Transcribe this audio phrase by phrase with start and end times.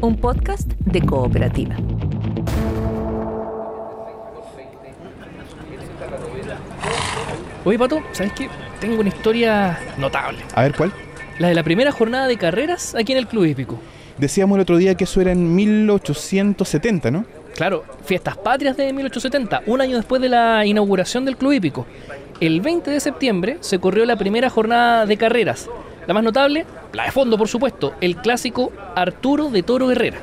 [0.00, 1.76] un podcast de cooperativa.
[7.64, 8.48] Oye, Pato, ¿sabes qué?
[8.80, 10.38] Tengo una historia notable.
[10.54, 10.92] A ver, ¿cuál?
[11.38, 13.78] La de la primera jornada de carreras aquí en el Club Hípico.
[14.18, 17.24] Decíamos el otro día que eso era en 1870, ¿no?
[17.54, 21.86] Claro, fiestas patrias de 1870, un año después de la inauguración del Club Hípico.
[22.40, 25.68] El 20 de septiembre se corrió la primera jornada de carreras.
[26.08, 26.64] La más notable,
[26.94, 30.16] la de fondo por supuesto, el clásico Arturo de Toro Herrera.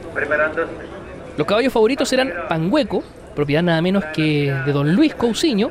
[1.37, 3.03] Los caballos favoritos eran Pangueco,
[3.35, 5.69] propiedad nada menos que de don Luis Cousiño,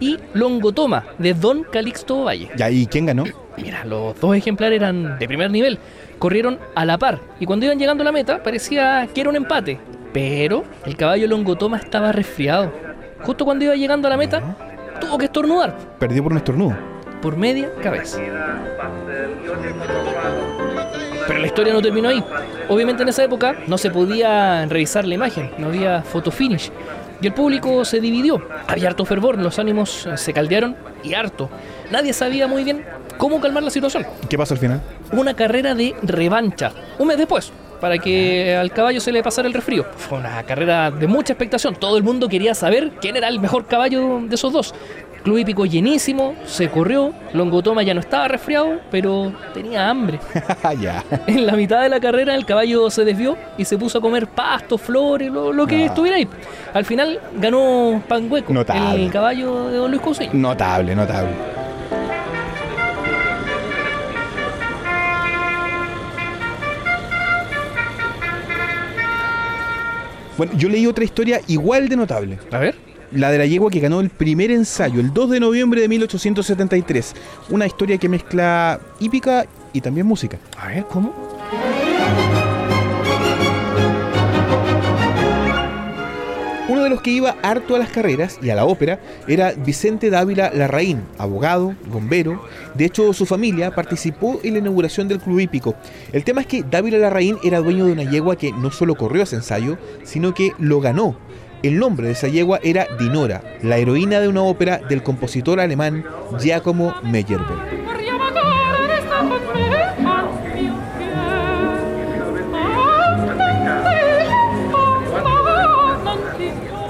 [0.00, 2.48] y Longotoma, de don Calixto Valle.
[2.56, 3.24] Ya, ¿y quién ganó?
[3.58, 5.78] Mira, los dos ejemplares eran de primer nivel,
[6.18, 9.36] corrieron a la par, y cuando iban llegando a la meta parecía que era un
[9.36, 9.78] empate,
[10.14, 12.72] pero el caballo Longotoma estaba resfriado.
[13.20, 14.56] Justo cuando iba llegando a la meta,
[15.02, 16.89] tuvo que estornudar Perdió por un estornudo.
[17.20, 18.18] Por media cabeza.
[21.26, 22.24] Pero la historia no terminó ahí.
[22.68, 26.70] Obviamente en esa época no se podía revisar la imagen, no había photo finish.
[27.22, 28.42] Y el público se dividió.
[28.66, 31.50] Había harto fervor, los ánimos se caldearon y harto.
[31.90, 32.84] Nadie sabía muy bien
[33.18, 34.06] cómo calmar la situación.
[34.24, 34.80] ¿Y ¿Qué pasó al final?
[35.12, 39.54] Una carrera de revancha, un mes después, para que al caballo se le pasara el
[39.54, 39.84] resfrío.
[39.96, 41.74] Fue una carrera de mucha expectación.
[41.74, 44.74] Todo el mundo quería saber quién era el mejor caballo de esos dos.
[45.22, 47.12] Club hípico llenísimo, se corrió.
[47.34, 50.18] Longotoma ya no estaba resfriado, pero tenía hambre.
[50.80, 51.04] ya.
[51.26, 54.26] En la mitad de la carrera el caballo se desvió y se puso a comer
[54.28, 55.86] pasto, flores, lo, lo que Ah.
[55.86, 56.26] estuviera ahí.
[56.72, 59.04] Al final ganó Pangueco, Notable.
[59.04, 60.30] el caballo de Don Luis Cousiño.
[60.32, 61.34] Notable, notable.
[70.36, 72.38] Bueno, yo leí otra historia igual de notable.
[72.50, 72.74] A ver.
[73.12, 77.14] La de la yegua que ganó el primer ensayo, el 2 de noviembre de 1873.
[77.50, 80.38] Una historia que mezcla hípica y también música.
[80.56, 81.12] A ver, ¿cómo?
[86.68, 90.08] Uno de los que iba harto a las carreras y a la ópera era Vicente
[90.08, 92.44] Dávila Larraín, abogado, bombero.
[92.76, 95.74] De hecho, su familia participó en la inauguración del club hípico.
[96.12, 99.24] El tema es que Dávila Larraín era dueño de una yegua que no solo corrió
[99.24, 101.16] ese ensayo, sino que lo ganó.
[101.62, 106.04] El nombre de esa yegua era Dinora, la heroína de una ópera del compositor alemán
[106.38, 107.80] Giacomo Meyerbeer.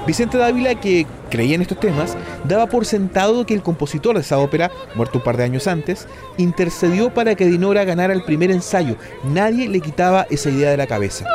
[0.07, 4.39] Vicente Dávila, que creía en estos temas, daba por sentado que el compositor de esa
[4.39, 6.07] ópera, muerto un par de años antes,
[6.37, 8.95] intercedió para que Dinora ganara el primer ensayo.
[9.25, 11.25] Nadie le quitaba esa idea de la cabeza.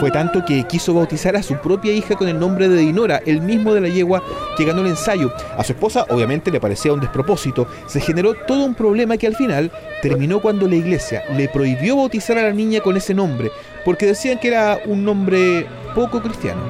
[0.00, 3.40] Fue tanto que quiso bautizar a su propia hija con el nombre de Dinora, el
[3.40, 4.22] mismo de la yegua
[4.56, 5.32] que ganó el ensayo.
[5.56, 7.68] A su esposa obviamente le parecía un despropósito.
[7.86, 9.70] Se generó todo un problema que al final
[10.02, 13.50] terminó cuando la iglesia le prohibió bautizar a la niña con ese nombre,
[13.84, 16.60] porque decían que era un nombre poco cristiano.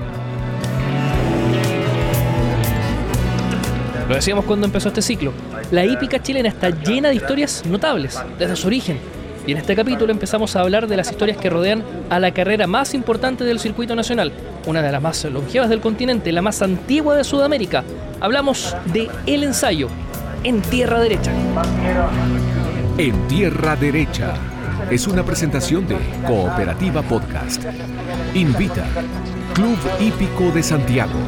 [4.08, 5.32] Lo decíamos cuando empezó este ciclo.
[5.70, 9.13] La hípica chilena está llena de historias notables desde su origen.
[9.46, 12.66] Y en este capítulo empezamos a hablar de las historias que rodean a la carrera
[12.66, 14.32] más importante del circuito nacional,
[14.66, 17.84] una de las más longevas del continente, la más antigua de Sudamérica.
[18.20, 19.88] Hablamos de El Ensayo,
[20.44, 21.30] en tierra derecha.
[22.96, 24.34] En Tierra Derecha
[24.90, 25.96] es una presentación de
[26.26, 27.64] Cooperativa Podcast.
[28.34, 28.84] Invita
[29.52, 31.18] Club Hípico de Santiago.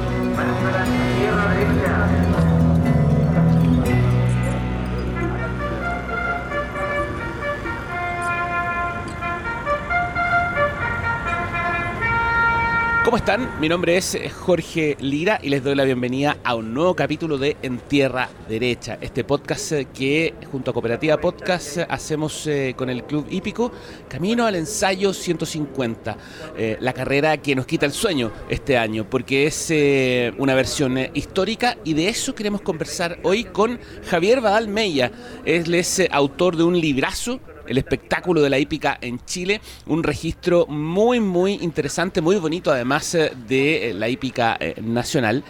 [13.06, 13.60] ¿Cómo están?
[13.60, 17.56] Mi nombre es Jorge Lira y les doy la bienvenida a un nuevo capítulo de
[17.62, 22.90] En Tierra Derecha, este podcast eh, que junto a Cooperativa Podcast eh, hacemos eh, con
[22.90, 23.70] el Club Hípico
[24.08, 26.16] Camino al Ensayo 150,
[26.56, 30.98] eh, la carrera que nos quita el sueño este año, porque es eh, una versión
[30.98, 33.78] eh, histórica y de eso queremos conversar hoy con
[34.10, 35.12] Javier Badal Meya.
[35.44, 40.02] Él es eh, autor de un librazo el espectáculo de la hípica en Chile, un
[40.02, 45.42] registro muy, muy interesante, muy bonito además eh, de eh, la hípica eh, nacional.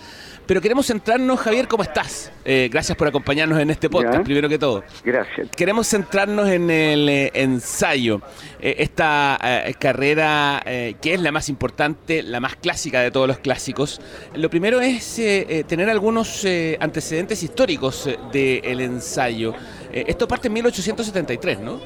[0.47, 2.31] Pero queremos centrarnos, Javier, ¿cómo estás?
[2.45, 4.23] Eh, gracias por acompañarnos en este podcast, Ya.
[4.23, 4.85] primero que todo.
[5.05, 5.49] Gracias.
[5.57, 8.21] Queremos centrarnos en el ensayo,
[8.61, 13.39] Eh, esta eh, carrera que es la más importante, la más clásica de todos los
[13.41, 14.01] clásicos.
[14.35, 15.21] Lo primero es
[15.67, 16.47] tener algunos
[16.81, 19.53] antecedentes históricos del ensayo.
[19.93, 21.81] Eh, esto parte en 1873, ¿no?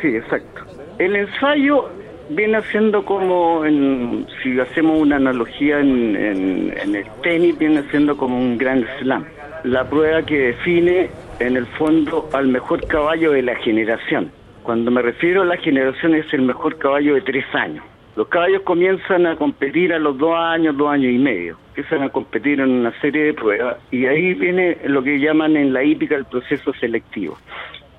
[0.00, 0.62] Sí, exacto.
[0.98, 1.88] El ensayo
[2.30, 8.38] viene siendo como, en- si hacemos una analogía en, en- el tenis, viene siendo como
[8.38, 9.24] un gran slam.
[9.64, 11.10] La prueba que define
[11.40, 14.30] en el fondo al mejor caballo de la generación.
[14.62, 17.84] Cuando me refiero a la generación es el mejor caballo de tres años.
[18.16, 21.58] Los caballos comienzan a competir a los dos años, dos años y medio.
[21.70, 25.72] Empiezan a competir en una serie de pruebas y ahí viene lo que llaman en
[25.72, 27.36] la hípica el proceso selectivo.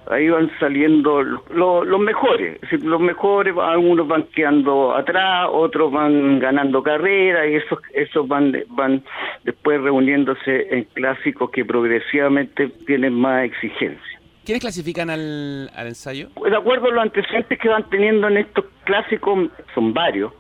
[0.10, 5.48] Ahí van saliendo lo- lo- los mejores, es decir, los mejores, algunos van quedando atrás,
[5.52, 9.04] otros van ganando carreras y esos, esos van, van
[9.44, 14.20] después reuniéndose en clásicos que progresivamente tienen más exigencia.
[14.46, 16.28] ¿Quiénes clasifican al, al ensayo?
[16.48, 20.32] De acuerdo a los antecedentes que van teniendo en estos clásicos, son varios,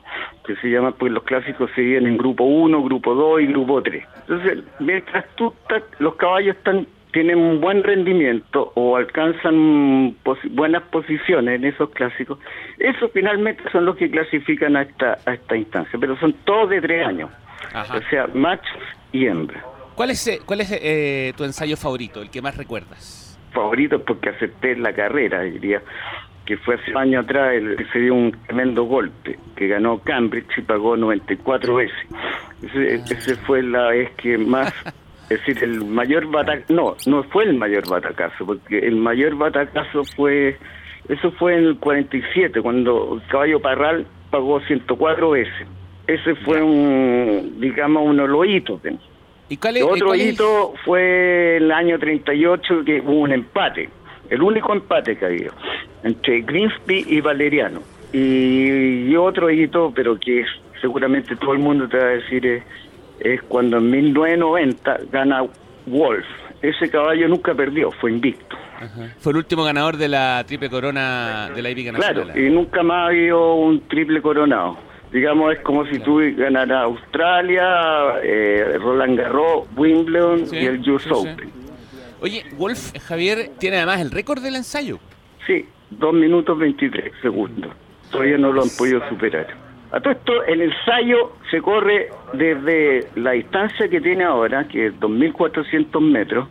[0.45, 3.81] que se llaman, pues los clásicos se dividen en grupo 1, grupo 2 y grupo
[3.81, 4.05] 3.
[4.27, 6.85] Entonces, mientras tú estás- los caballos están
[7.15, 10.17] tienen un buen rendimiento o alcanzan
[10.51, 12.39] buenas posiciones en esos clásicos,
[12.77, 16.81] esos finalmente son los que clasifican a esta, a esta instancia, pero son todos de
[16.81, 17.29] tres años,
[17.73, 17.99] Ajá.
[17.99, 18.83] o sea, machos
[19.13, 19.63] y hembras.
[19.95, 23.39] ¿Cuál es, eh, cuál es eh, tu ensayo favorito, el que más recuerdas?
[23.53, 25.81] favoritos porque acepté la carrera, diría,
[26.45, 29.99] que fue hace un año atrás, el, que se dio un tremendo golpe, que ganó
[29.99, 31.95] Cambridge y pagó 94 veces.
[32.61, 34.73] Ese, ese fue la vez que más,
[35.29, 40.03] es decir, el mayor batacazo, no, no fue el mayor batacazo, porque el mayor batacazo
[40.15, 40.57] fue,
[41.09, 45.67] eso fue en el 47, cuando el caballo Parral pagó 104 veces.
[46.07, 48.79] Ese fue un, digamos, uno de los hitos.
[49.49, 53.31] ¿Y cuál es, eh, otro cuál es- hito fue el año 38 que hubo un
[53.31, 53.89] empate,
[54.29, 55.51] el único empate que había
[56.03, 57.81] entre Grimsby y Valeriano.
[58.13, 60.45] Y, y otro hito, pero que
[60.81, 62.63] seguramente todo el mundo te va a decir, es,
[63.19, 65.43] es cuando en 1990 gana
[65.85, 66.25] Wolf.
[66.61, 68.55] Ese caballo nunca perdió, fue invicto.
[68.77, 69.13] Ajá.
[69.19, 72.43] Fue el último ganador de la triple corona de la hípica Claro, nacional.
[72.45, 74.77] y nunca más ha habido un triple coronado.
[75.11, 81.03] Digamos, es como si tú ganaras Australia, eh, Roland Garros, Wimbledon Sí, y el US
[81.03, 81.15] sí, sí.
[81.15, 81.49] Open.
[82.21, 84.99] Oye, Wolf, Javier, tiene además el récord del ensayo.
[85.45, 87.71] Sí, 2 minutos 23 segundos.
[88.11, 89.47] Todavía no lo han podido superar.
[89.91, 94.93] A todo esto, el ensayo se corre desde la distancia que tiene ahora, que es
[94.99, 96.47] 2.400 metros,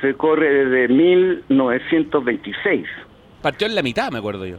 [0.00, 2.86] se corre desde 1926.
[3.42, 4.56] Partió en la mitad, me acuerdo yo.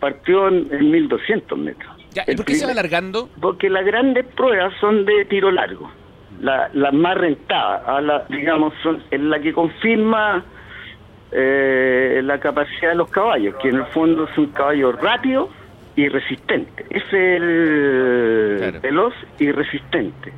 [0.00, 1.90] Partió en, en 1.200 metros.
[2.12, 3.28] Ya, ¿Y El por qué se va alargando?
[3.40, 5.90] Porque las grandes pruebas son de tiro largo.
[6.40, 10.44] La- Las más rentadas, a la, digamos, son en la que confirma
[11.32, 15.50] eh, la capacidad de los caballos, que en el fondo es un caballo rápido
[15.98, 16.84] y resistente.
[16.90, 18.80] Es el Claro.
[18.80, 20.32] veloz y resistente.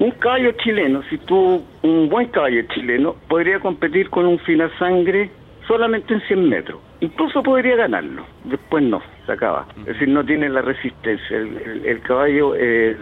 [0.00, 5.30] Un caballo chileno, si tú, un buen caballo chileno, podría competir con un fina sangre
[5.68, 6.80] solamente en 100 metros.
[7.00, 9.66] Incluso podría ganarlo, después no, se acaba.
[9.80, 11.36] Es decir, no tiene la resistencia.
[11.36, 12.96] El, el- el caballo, eh,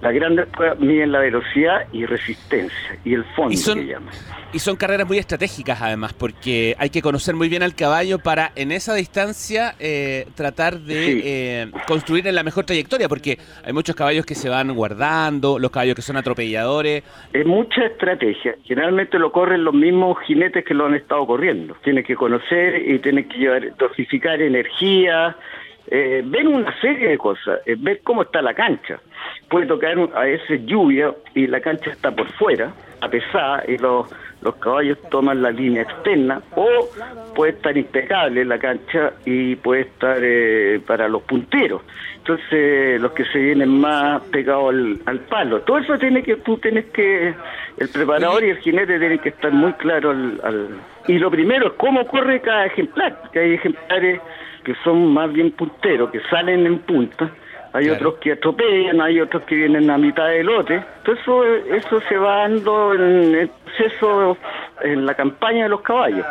[0.00, 4.12] las grandes pruebas miden la velocidad y resistencia, y el fondo Y son- que llaman.
[4.52, 8.52] Y son carreras muy estratégicas además, porque hay que conocer muy bien al caballo para
[8.54, 11.20] en esa distancia eh, tratar de Sí.
[11.24, 15.70] eh, construir en la mejor trayectoria, porque hay muchos caballos que se van guardando, los
[15.70, 17.02] caballos que son atropelladores.
[17.32, 18.54] Es mucha estrategia.
[18.64, 21.76] Generalmente lo corren los mismos jinetes que lo han estado corriendo.
[21.82, 24.40] Tienen que conocer y tienen que llevar, dosificar
[24.80, 25.36] energía,
[25.88, 28.98] eh, ver una serie de cosas, eh, ver cómo está la cancha.
[29.48, 34.06] Puede tocar a veces lluvia y la cancha está por fuera, a pesar, y los,
[34.42, 36.88] los caballos toman la línea externa, o
[37.34, 41.82] puede estar impecable la cancha y puede estar eh, para los punteros.
[42.18, 45.60] Entonces, los que se vienen más pegados al, al palo.
[45.60, 47.32] Todo eso tiene que, tú tienes que,
[47.78, 50.68] el preparador y el jinete tienen que estar muy claros al, al-
[51.06, 54.20] Y lo primero es cómo corre cada ejemplar, que hay ejemplares
[54.66, 57.30] que son más bien punteros, que salen en punta.
[57.72, 57.94] Hay Claro.
[58.08, 60.82] otros que atropellan, hay otros que vienen a mitad de lote.
[61.04, 64.36] Todo eso, eso se va dando en el proceso,
[64.80, 66.26] en la campaña de los caballos.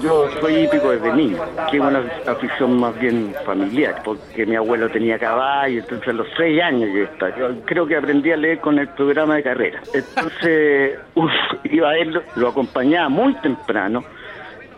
[0.00, 1.38] Yo soy hípico desde niño,
[1.70, 6.26] que es una afición más bien familiar, porque mi abuelo tenía caballo, entonces a los
[6.36, 7.36] seis años yo estaba.
[7.36, 9.80] Yo creo que aprendí a leer con el programa de carrera.
[9.94, 11.30] Entonces uf,
[11.64, 14.04] iba a verlo, lo acompañaba muy temprano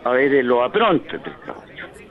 [0.05, 1.21] a ver los aprontes.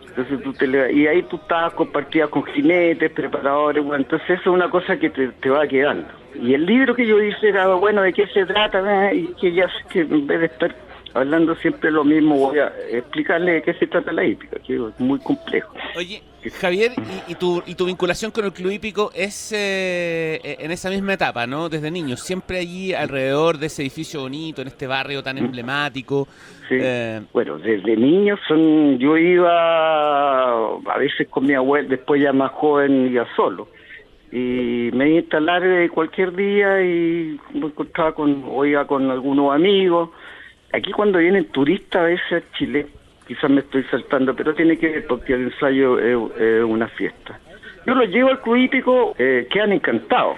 [0.10, 4.42] Entonces tú te le- y ahí tú estabas compartidas con jinetes, preparadores, bueno, entonces eso
[4.52, 6.08] es una cosa que te, te va quedando.
[6.36, 9.10] Y el libro que yo hice era, bueno, ¿de qué se trata?
[9.12, 10.76] Eh, Y que ya que en vez de estar
[11.14, 15.00] hablando siempre lo mismo, voy a explicarle de qué se trata la hípica, que es
[15.00, 15.74] muy complejo.
[15.96, 16.24] Oye,
[16.60, 16.92] Javier,
[17.28, 21.14] y, y tu, y tu vinculación con el club hípico es eh, en esa misma
[21.14, 21.70] etapa, ¿no?
[21.70, 26.28] Desde niño, siempre allí alrededor de ese edificio bonito, en este barrio tan emblemático.
[26.68, 26.78] Sí.
[26.82, 32.52] Eh, Bueno, desde niño son, yo iba a veces con mi abuelo, después ya más
[32.52, 33.68] joven iba solo.
[34.32, 39.12] Y me iba a instalar eh, cualquier día y me encontraba con, o iba con
[39.12, 40.10] algunos amigos
[40.74, 42.88] aquí cuando vienen turistas a veces a Chile,
[43.28, 47.40] quizás me estoy saltando, pero tiene que ver porque el ensayo es, es una fiesta.
[47.86, 50.38] Yo los llevo al club hípico, eh, quedan encantados.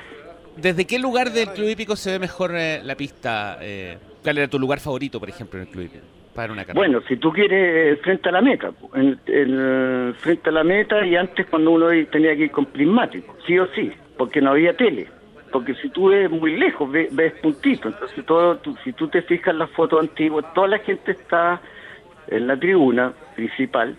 [0.58, 3.58] ¿Desde qué lugar del Club Hípico se ve mejor eh, la pista?
[3.62, 6.06] Eh, ¿Cuál era tu lugar favorito, por ejemplo, en el Club Hípico?
[6.34, 6.65] Para una.
[6.74, 11.15] Bueno, si tú quieres, frente a la meta, en- en- frente a la meta y
[11.15, 15.08] antes cuando uno tenía que ir con prismático, sí o sí, porque no había tele.
[15.59, 17.93] Porque si tú ves muy lejos, ves, ves puntitos.
[17.93, 21.62] Entonces, todo, tú- si tú te fijas en las fotos antiguas, toda la gente está
[22.27, 23.95] en la tribuna principal,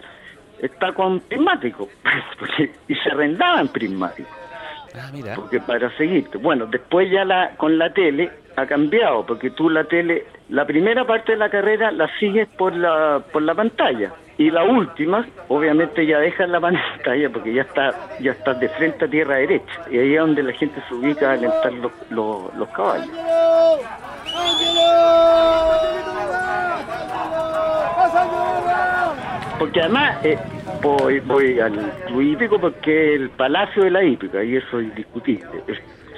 [0.60, 1.88] está con prismático.
[2.38, 4.32] porque- y se arrendaban prismáticos
[4.94, 5.34] Ah, mira.
[5.34, 6.38] porque para seguirte.
[6.38, 11.04] Bueno, después ya la con la tele ha cambiado, porque tú la tele, la primera
[11.06, 16.06] parte de la carrera la sigues por la por la pantalla y la última, obviamente
[16.06, 19.98] ya dejas la pantalla porque ya está ya estás de frente a tierra derecha y
[19.98, 23.08] ahí es donde la gente se ubica a alentar los, los, los caballos.
[29.58, 30.38] Porque además eh,
[30.82, 31.72] voy, voy al
[32.06, 35.48] club hípico porque el palacio de la hípica y eso es indiscutible.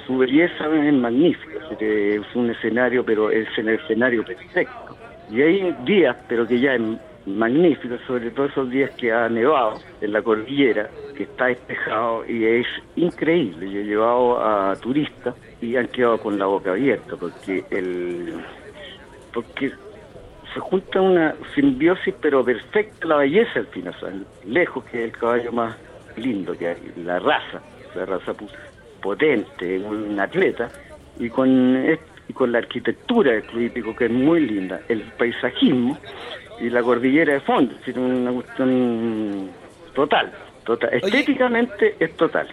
[0.05, 4.97] Su belleza es magnífica, es un escenario, pero es el escenario perfecto.
[5.31, 6.81] Y hay días, pero que ya es
[7.37, 12.45] magnífico, sobre todo esos días que ha nevado en la cordillera, que está despejado y
[12.45, 13.71] es increíble.
[13.71, 18.33] Yo he llevado a turistas y han quedado con la boca abierta porque el
[19.33, 19.71] porque
[20.53, 25.51] se junta una simbiosis pero perfecta la belleza al final, lejos que es el caballo
[25.51, 25.77] más
[26.15, 27.61] lindo que hay, la raza,
[27.95, 28.33] la raza
[29.01, 30.69] potente, un atleta,
[31.19, 35.97] y con, y con la arquitectura del club que es muy linda, el paisajismo
[36.61, 39.49] y la cordillera de fondo, es decir, una cuestión
[39.93, 40.31] total,
[40.65, 40.89] total.
[40.93, 42.47] estéticamente es total.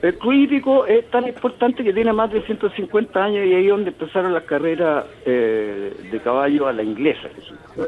[0.00, 3.70] El club hípico es tan importante que tiene más de 150 años y ahí es
[3.70, 7.28] donde empezaron las carreras eh, de caballo a la inglesa.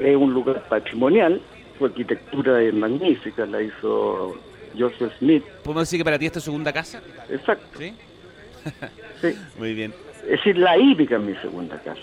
[0.00, 1.40] Es un lugar patrimonial,
[1.78, 4.36] su arquitectura es magnífica, la hizo
[4.76, 5.44] Joseph Smith.
[5.62, 7.00] ¿Podemos decir que para ti esta es tu segunda casa?
[7.30, 7.94] Exacto, Sí.
[9.20, 9.34] sí.
[9.58, 9.94] Muy bien.
[10.24, 12.02] Es decir, la hípica es mi segunda casa.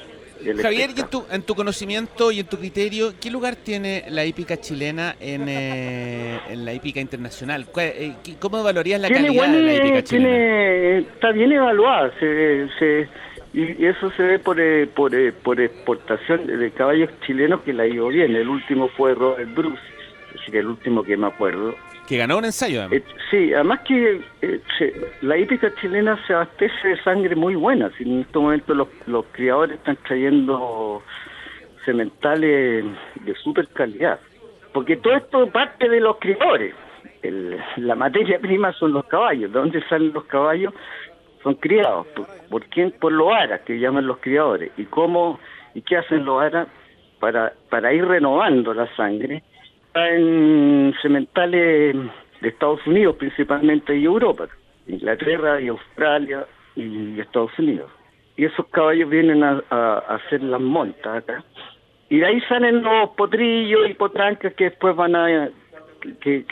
[0.56, 4.26] Javier, y en tu, en tu conocimiento y en tu criterio, ¿qué lugar tiene la
[4.26, 7.66] hípica chilena en, eh, en la hípica internacional?
[7.72, 10.28] ¿Cuál- eh, ¿Cómo valorías la tiene calidad de la hípica chilena?
[10.30, 13.08] tiene, está bien evaluada, se, se-
[13.54, 17.88] y eso se ve por, eh, por, eh, por exportación de caballos chilenos que la
[17.88, 18.36] ido bien.
[18.36, 19.82] El último fue Robert Bruce,
[20.36, 21.76] es decir, el último que me acuerdo.
[22.08, 22.84] Que ganó un ensayo.
[22.92, 24.62] Eh, sí, además que eh,
[25.22, 27.92] la hípica chilena se abastece de sangre muy buena.
[27.98, 31.04] Si en estos momentos los, los criadores están trayendo
[31.86, 32.86] sementales
[33.26, 34.20] de super calidad.
[34.74, 36.74] Porque todo esto parte de los criadores.
[37.22, 39.52] El- la materia prima son los caballos.
[39.52, 40.74] ¿De dónde salen los caballos?
[41.44, 42.08] Son criados.
[42.08, 42.92] ¿Por, por quién?
[42.92, 44.72] Por los aras, que llaman los criadores.
[44.78, 45.40] ¿Y cómo
[45.74, 46.68] y qué hacen los aras
[47.20, 49.44] para, para ir renovando la sangre?
[50.06, 51.96] En sementales
[52.42, 54.48] de Estados Unidos principalmente y Europa,
[54.88, 57.92] Inglaterra y Australia y Estados Unidos.
[58.36, 61.44] Y esos caballos vienen a, hacer las montas acá.
[62.10, 65.50] Y de ahí salen los potrillos y potrancas que después van a...
[66.22, 66.46] que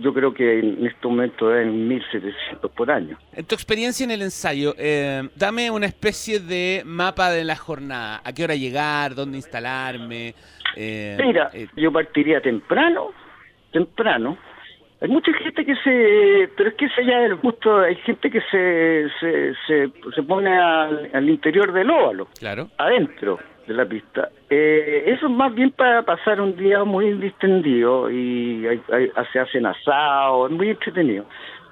[0.00, 3.18] yo creo que en este momento en 1.700 por año.
[3.32, 8.20] En tu experiencia en el ensayo, eh, dame una especie de mapa de la jornada.
[8.24, 9.14] ¿A qué hora llegar?
[9.14, 10.34] ¿Dónde instalarme?
[10.76, 13.10] Eh, Mira, eh, yo partiría temprano,
[13.72, 14.38] temprano.
[15.00, 18.30] Hay mucha gente que se, pero es que ese ya es el gusto, hay gente
[18.30, 22.70] que se, se, se, se pone al, al interior del óvalo, claro.
[22.78, 24.28] adentro de la pista.
[24.50, 28.80] Eh, eso es más bien para pasar un día muy distendido y hay-
[29.32, 31.24] se hacen asados, es muy entretenido.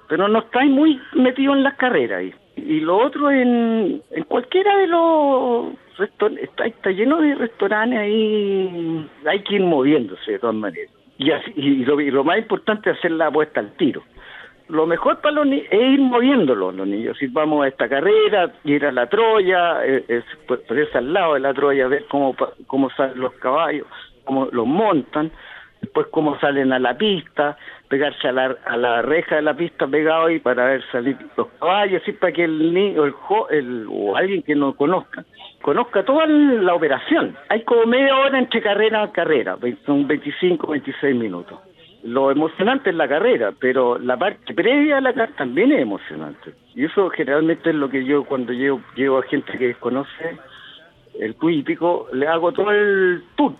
[0.08, 2.24] Pero no estáis muy metidos en las carreras.
[2.56, 9.40] Y lo otro, en, en cualquiera de los restaurantes, está, lleno de restaurantes ahí, hay
[9.42, 10.90] que ir moviéndose de todas maneras.
[11.18, 14.02] Y, así- lo, y lo más importante es hacer la apuesta al tiro.
[14.70, 17.16] Lo mejor para los niños es ir moviéndolos los niños.
[17.18, 21.40] Si vamos a esta carrera, ir a la Troya, eh, es, ponerse al lado de
[21.40, 22.34] la Troya, ver cómo,
[22.66, 23.86] cómo salen los caballos,
[24.24, 25.30] cómo los montan,
[25.80, 27.56] después cómo salen a la pista,
[27.88, 31.48] pegarse a la, a la reja de la pista pegado ahí para ver salir los
[31.58, 33.14] caballos, así para que el niño el,
[33.50, 35.24] el- o alguien que no conozca,
[35.62, 37.36] conozca toda la operación.
[37.48, 41.58] Hay como media hora entre carrera a carrera, son 25, 26 minutos.
[42.02, 46.54] Lo emocionante es la carrera, pero la parte previa a la carrera también es emocionante.
[46.74, 50.38] Y eso generalmente es lo que yo cuando llevo, llevo a gente que desconoce
[51.18, 53.52] el hípico, le hago todo el tour,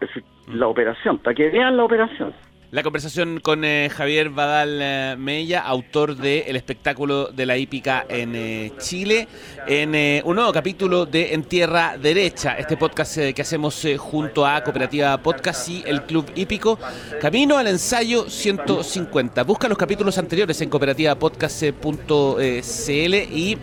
[0.00, 2.32] es decir, la operación, para que vean la operación.
[2.76, 8.04] La conversación con eh, Javier Badal eh, Mella, autor de El espectáculo de la hípica
[8.06, 9.28] en eh, Chile,
[9.66, 14.62] en eh, un nuevo capítulo de En Tierra Derecha, este podcast que hacemos junto a
[14.62, 16.78] Cooperativa Podcast y el Club Hípico,
[17.18, 19.42] camino al ensayo 150.
[19.44, 23.56] Busca los capítulos anteriores en cooperativapodcast.cl y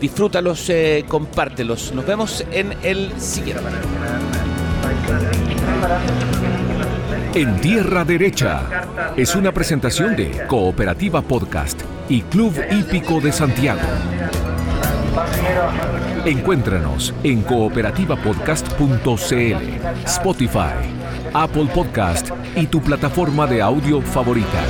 [0.00, 0.72] disfrútalos,
[1.06, 1.92] compártelos.
[1.92, 3.62] Nos vemos en el siguiente.
[7.36, 13.82] En Tierra Derecha es una presentación de Cooperativa Podcast y Club Hípico de Santiago.
[16.24, 20.94] Encuéntranos en cooperativapodcast.cl, Spotify,
[21.34, 24.62] Apple Podcast y tu plataforma de audio favorita.